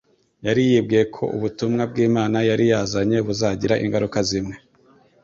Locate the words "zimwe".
4.29-4.55